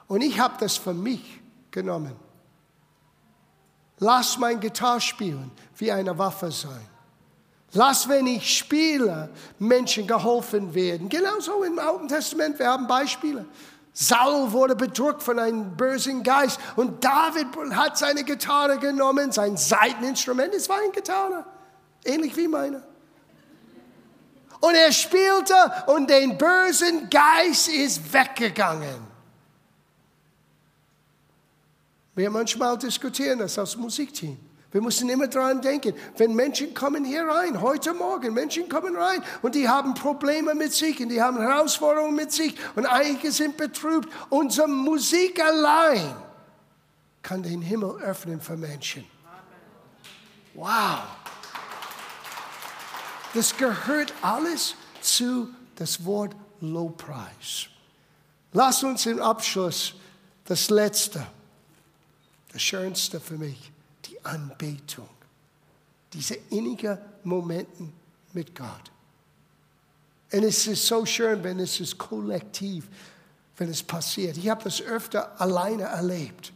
[0.06, 1.40] Und ich habe das für mich
[1.72, 2.14] genommen.
[3.98, 6.86] Lass mein Gitarre spielen wie eine Waffe sein.
[7.72, 11.08] Lass, wenn ich spiele, Menschen geholfen werden.
[11.08, 13.46] Genauso im Alten Testament, wir haben Beispiele.
[13.92, 20.54] Saul wurde bedrückt von einem bösen Geist und David hat seine Gitarre genommen, sein Seiteninstrument,
[20.54, 21.44] es war eine Gitarre,
[22.04, 22.82] ähnlich wie meine.
[24.60, 25.54] Und er spielte
[25.88, 29.14] und den bösen Geist ist weggegangen.
[32.14, 34.38] Wir manchmal diskutieren das als Musikteam.
[34.74, 39.22] Wir müssen immer daran denken, wenn Menschen kommen hier rein, heute Morgen, Menschen kommen rein
[39.42, 43.56] und die haben Probleme mit sich und die haben Herausforderungen mit sich und einige sind
[43.56, 44.08] betrübt.
[44.30, 46.16] Unsere Musik allein
[47.22, 49.04] kann den Himmel öffnen für Menschen.
[50.54, 51.23] Wow.
[53.34, 57.66] Das gehört alles zu das Wort Lobpreis.
[58.52, 59.94] Lass uns im Abschluss
[60.44, 61.26] das Letzte,
[62.52, 63.72] das Schönste für mich
[64.24, 65.08] Anbetung.
[66.12, 67.88] Diese innigen Momente
[68.32, 68.90] mit Gott.
[70.32, 72.88] Und es ist so schön, wenn es ist kollektiv,
[73.56, 74.36] wenn es passiert.
[74.36, 76.52] Ich habe das öfter alleine erlebt.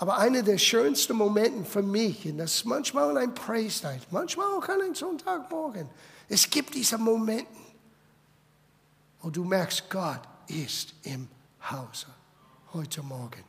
[0.00, 4.46] Aber einer der schönsten Momente für mich, und das ist manchmal ein Praise Night, manchmal
[4.46, 5.90] auch an einem Sonntagmorgen,
[6.26, 7.52] es gibt diese Momente,
[9.20, 11.28] wo du merkst, Gott ist im
[11.70, 12.06] Hause
[12.72, 13.44] heute Morgen.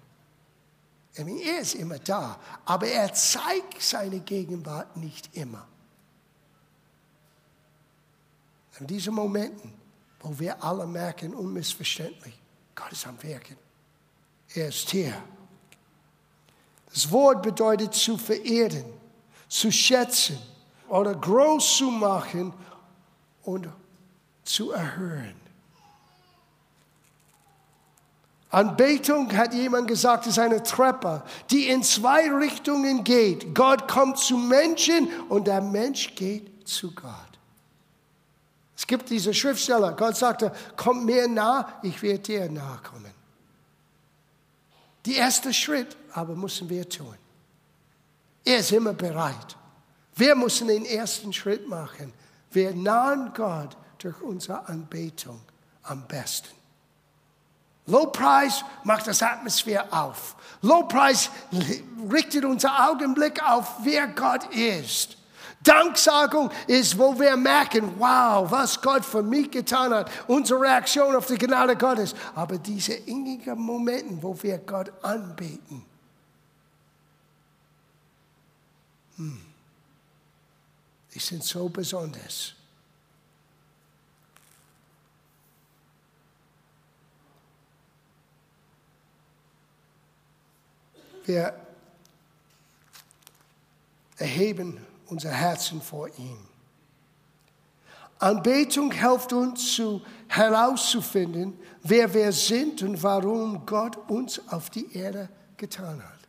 [1.16, 5.66] Er ist immer da, aber er zeigt seine Gegenwart nicht immer.
[8.82, 9.74] In diesen Momenten,
[10.20, 12.38] wo wir alle merken, unmissverständlich,
[12.76, 13.56] Gott ist am Werken.
[14.54, 15.16] Er ist hier.
[16.94, 18.86] Das Wort bedeutet zu verehren,
[19.48, 20.38] zu schätzen
[20.90, 22.54] oder groß zu machen
[23.44, 23.68] und
[24.44, 25.42] zu erhöhen.
[28.50, 33.56] Anbetung, hat jemand gesagt, ist eine Treppe, die in zwei Richtungen geht.
[33.56, 37.14] Gott kommt zu Menschen und der Mensch geht zu Gott.
[38.76, 43.21] Es gibt diese Schriftsteller, Gott sagte, komm mir nah, ich werde dir nahe kommen.
[45.06, 47.16] Die erste Schritt aber müssen wir tun.
[48.44, 49.58] Er ist immer bereit.
[50.16, 52.14] Wir müssen den ersten Schritt machen.
[52.52, 55.42] Wir nahen Gott durch unsere Anbetung
[55.84, 56.50] am besten.
[57.88, 60.36] Lobpreis macht das Atmosphäre auf.
[60.62, 61.30] Lobpreis
[62.12, 65.18] richtet unser Augenblick auf, wer Gott ist.
[65.64, 71.28] Danksagung ist, wo wir merken, wow, was Gott für mich getan hat, unsere Reaktion auf
[71.28, 72.16] die Gnade Gottes.
[72.34, 75.86] Aber diese innigen Momente, wo wir Gott anbeten,
[79.18, 79.42] hm,
[81.14, 82.54] die sind so besonders.
[91.24, 91.54] Wir
[94.18, 94.80] erheben
[95.12, 96.38] unser Herzen vor ihm.
[98.18, 105.28] Anbetung hilft uns zu, herauszufinden, wer wir sind und warum Gott uns auf die Erde
[105.58, 106.20] getan hat.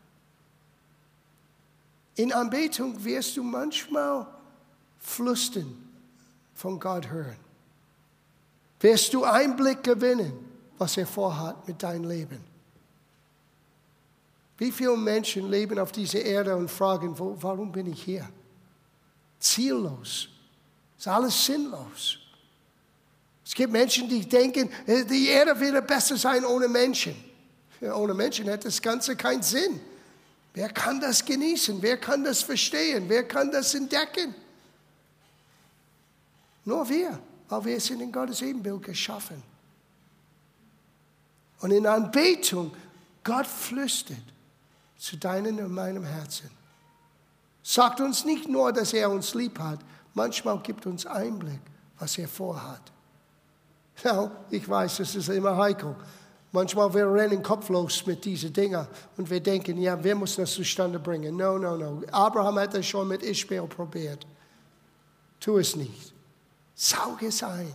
[2.17, 4.27] In Anbetung wirst du manchmal
[4.99, 5.77] Flüstern
[6.55, 7.37] von Gott hören.
[8.81, 10.33] Wirst du Einblick gewinnen,
[10.79, 12.43] was er vorhat mit deinem Leben.
[14.59, 18.29] Wie viele Menschen leben auf dieser Erde und fragen, wo, warum bin ich hier?
[19.43, 20.29] Ziellos.
[20.97, 22.19] Ist alles sinnlos.
[23.45, 27.15] Es gibt Menschen, die denken, äh, die Erde würde besser sein ohne Menschen.
[27.81, 29.81] Ja, ohne Menschen hätte das Ganze keinen Sinn.
[30.55, 31.83] Wer kann das genießen?
[31.83, 33.05] Wer kann das verstehen?
[33.09, 34.35] Wer kann das entdecken?
[36.65, 39.43] Nur wir, weil wir sind in Gottes Ebenbild geschaffen.
[41.59, 42.73] Und in Anbetung,
[43.25, 44.19] Gott flüstert
[44.99, 46.51] zu deinem und meinem Herzen.
[47.63, 49.79] Sagt uns nicht nur, dass er uns lieb hat,
[50.15, 51.61] manchmal gibt uns Einblick,
[51.99, 52.81] was er vorhat.
[54.03, 55.95] Ja, ich weiß, das ist immer heikel.
[56.51, 60.99] Manchmal wir rennen kopflos mit diesen Dingen und wir denken, ja, wir müssen das zustande
[60.99, 61.37] bringen.
[61.37, 62.03] No, no, no.
[62.11, 64.27] Abraham hat das schon mit Ishmael probiert.
[65.41, 66.13] Tu es nicht.
[66.75, 67.73] Saug es ein.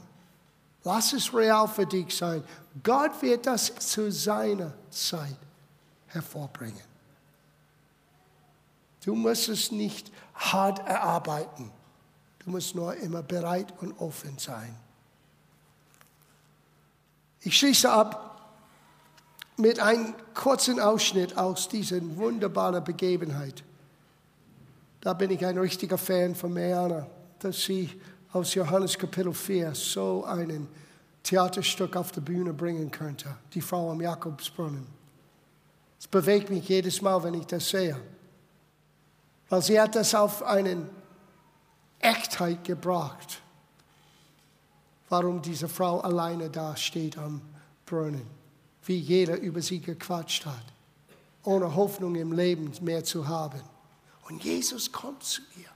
[0.83, 2.43] Lass es real für dich sein.
[2.83, 5.37] Gott wird das zu seiner Zeit
[6.07, 6.86] hervorbringen.
[9.07, 11.71] Du musst es nicht hart erarbeiten.
[12.39, 14.75] Du musst nur immer bereit und offen sein.
[17.39, 18.51] Ich schließe ab
[19.55, 23.63] mit einem kurzen Ausschnitt aus dieser wunderbaren Begebenheit.
[24.99, 27.07] Da bin ich ein richtiger Fan von Meana,
[27.39, 27.89] dass sie
[28.33, 30.67] aus Johannes Kapitel 4 so ein
[31.23, 33.37] Theaterstück auf die Bühne bringen könnte.
[33.53, 34.85] Die Frau am Jakobsbrunnen.
[35.97, 37.97] Es bewegt mich jedes Mal, wenn ich das sehe.
[39.49, 40.89] Weil sie hat das auf eine
[41.99, 43.41] Echtheit gebracht,
[45.09, 47.41] warum diese Frau alleine da steht am
[47.85, 48.27] Brunnen,
[48.83, 50.65] wie jeder über sie gequatscht hat,
[51.43, 53.61] ohne Hoffnung im Leben mehr zu haben.
[54.27, 55.69] Und Jesus kommt zu ihr.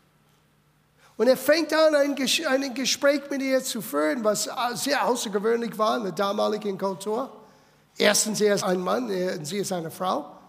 [1.18, 2.16] Und er fängt an, ein,
[2.48, 7.32] ein Gespräch mit ihr zu führen, was sehr außergewöhnlich war in der damaligen Kultur.
[7.98, 9.10] Erstens, er ist ein Mann,
[9.46, 10.41] sie ist eine Frau.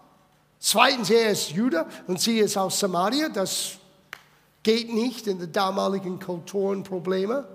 [0.65, 3.27] Zweitens, er ist Jude und sie ist aus Samaria.
[3.27, 3.73] Das
[4.63, 7.45] geht nicht in der damaligen Kulturen Probleme.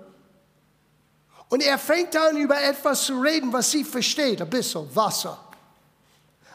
[1.49, 5.39] Und er fängt an, über etwas zu reden, was sie versteht, ein bisschen Wasser.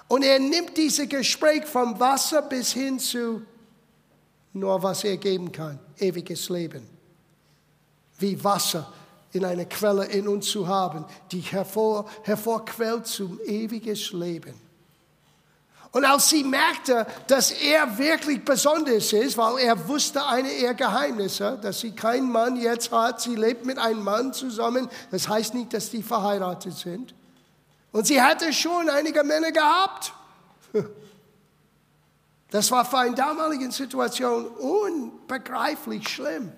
[0.07, 3.43] Und er nimmt dieses Gespräch vom Wasser bis hin zu
[4.53, 6.89] nur, was er geben kann, ewiges Leben.
[8.21, 8.93] Wie Wasser
[9.33, 14.64] in einer Quelle in uns zu haben, die hervor, hervorquellt zum ewiges Leben.
[15.95, 21.57] Und als sie merkte, dass er wirklich besonders ist, weil er wusste eine ihrer Geheimnisse,
[21.63, 25.73] dass sie keinen Mann jetzt hat, sie lebt mit einem Mann zusammen, das heißt nicht,
[25.73, 27.15] dass die verheiratet sind.
[27.93, 30.13] Und sie hatte schon einige Männer gehabt.
[32.51, 36.53] Das war für eine damalige Situation unbegreiflich schlimm.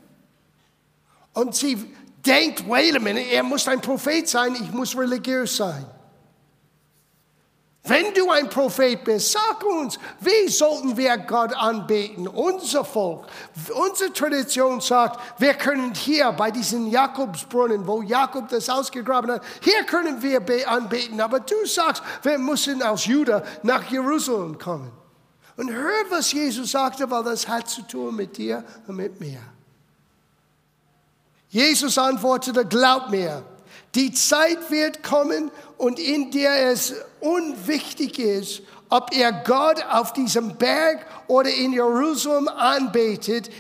[1.33, 1.91] Und sie
[2.27, 5.87] denkt, wait a minute, er muss ein Prophet sein, ich muss religiös sein.
[7.87, 12.27] Wenn du ein Prophet bist, sag uns, wie sollten wir Gott anbeten?
[12.27, 13.27] Unser Volk,
[13.75, 19.85] unsere Tradition sagt, wir können hier bei diesem Jakobsbrunnen, wo Jakob das ausgegraben hat, hier
[19.85, 21.21] können wir anbeten.
[21.21, 24.91] Aber du sagst, wir müssen aus Juda nach Jerusalem kommen.
[25.57, 29.41] Und hör, was Jesus sagte, weil das hat zu tun mit dir und mit mir.
[31.49, 33.43] Jesus antwortete, glaub mir,
[33.97, 40.57] die Zeit wird kommen und in der es unwichtig ist, ob er Gott auf diesem
[40.57, 43.51] Berg oder in Jerusalem anbetet.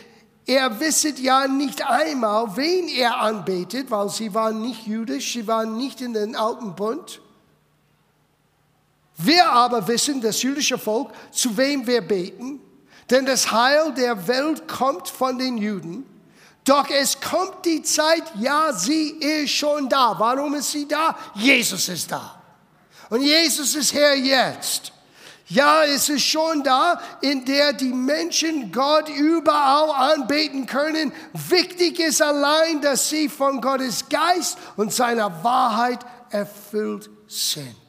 [0.46, 5.76] Er wisset ja nicht einmal, wen er anbetet, weil sie waren nicht jüdisch, sie waren
[5.76, 7.20] nicht in den alten Bund.
[9.16, 12.60] Wir aber wissen, das jüdische Volk, zu wem wir beten,
[13.08, 16.04] denn das Heil der Welt kommt von den Juden.
[16.66, 20.16] Doch es kommt die Zeit, ja, sie ist schon da.
[20.18, 21.16] Warum ist sie da?
[21.34, 22.42] Jesus ist da.
[23.08, 24.92] Und Jesus ist Herr jetzt.
[25.48, 31.12] Ja, es ist schon da, in der die Menschen Gott überall anbeten können.
[31.32, 36.00] Wichtig ist allein, dass sie von Gottes Geist und seiner Wahrheit
[36.30, 37.85] erfüllt sind.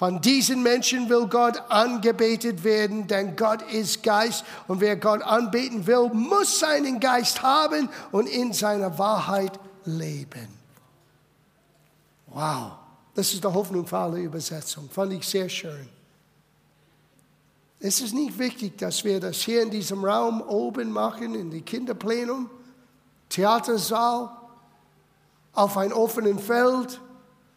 [0.00, 5.86] Von diesen Menschen will Gott angebetet werden, denn Gott ist Geist und wer Gott anbeten
[5.86, 10.48] will, muss seinen Geist haben und in seiner Wahrheit leben.
[12.28, 12.72] Wow.
[13.14, 14.88] Das ist die Hoffnung für alle Übersetzung.
[14.88, 15.86] Fand ich sehr schön.
[17.78, 21.60] Es ist nicht wichtig, dass wir das hier in diesem Raum oben machen, in die
[21.60, 22.48] Kinderplenum,
[23.28, 24.30] Theatersaal,
[25.52, 26.98] auf einem offenen Feld,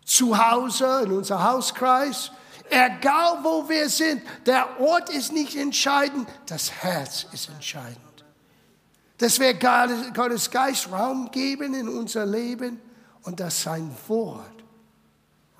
[0.06, 2.32] zu Hause, in unser Hauskreis.
[2.70, 7.99] Egal wo wir sind, der Ort ist nicht entscheidend, das Herz ist entscheidend.
[9.18, 12.82] Dass wir Gottes Geist Raum geben in unser Leben
[13.24, 14.64] und dass sein Wort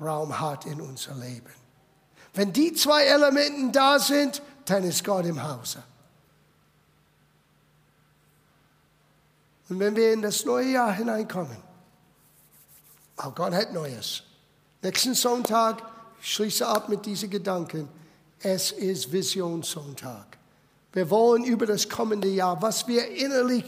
[0.02, 1.54] Raum hat in unser Leben.
[2.34, 5.84] Wenn die zwei Elemente da sind, dann ist Gott im Hause.
[9.70, 11.58] Und wenn wir in das neue Jahr hineinkommen,
[13.18, 14.24] auch Gott hat Neues.
[14.84, 15.82] Nächsten Sonntag
[16.22, 17.90] schließe ab mit diesen Gedanken.
[18.40, 20.38] Es ist Visionssonntag.
[20.92, 23.64] Wir wollen über das kommende Jahr, was wir innerlich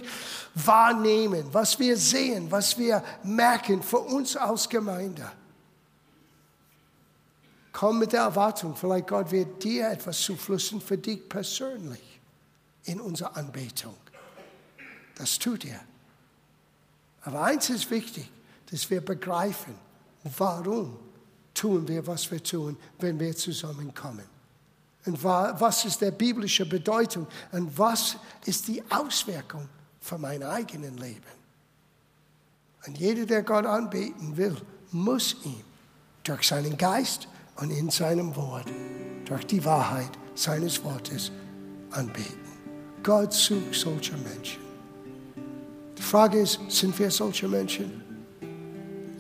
[0.54, 5.32] wahrnehmen, was wir sehen, was wir merken für uns als Gemeinde
[7.76, 12.22] Komm mit der Erwartung, vielleicht Gott wird dir etwas zuflüssen für dich persönlich
[12.86, 13.98] in unserer Anbetung.
[15.16, 15.82] Das tut er.
[17.24, 18.32] Aber eins ist wichtig,
[18.72, 19.76] dass wir begreifen,
[20.38, 20.98] warum
[21.54, 24.26] tun wir, was wir tun, wenn wir zusammenkommen.
[25.06, 29.70] Und was ist der biblische Bedeutung und was ist die Auswirkung
[30.02, 31.36] für mein eigenes Leben.
[32.88, 34.56] Und jeder, der Gott anbeten will,
[34.92, 35.64] muss ihm
[36.24, 38.68] durch seinen Geist und in seinem Wort,
[39.26, 41.32] durch die Wahrheit seines Wortes
[41.92, 42.46] anbeten.
[43.04, 44.62] Gott sucht solche Menschen.
[45.98, 48.04] Die Frage ist, sind wir solche Menschen?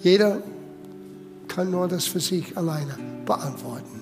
[0.01, 0.41] Jeder
[1.55, 4.01] kann nur das für sich alleine beantworten.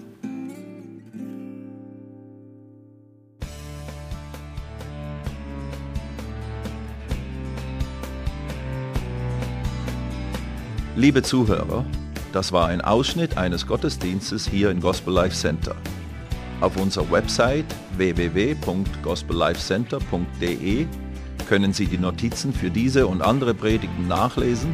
[10.96, 11.86] Liebe Zuhörer,
[12.32, 15.76] das war ein Ausschnitt eines Gottesdienstes hier im Gospel Life Center.
[16.60, 17.66] Auf unserer Website
[17.98, 20.88] www.gospellifecenter.de
[21.48, 24.74] können Sie die Notizen für diese und andere Predigten nachlesen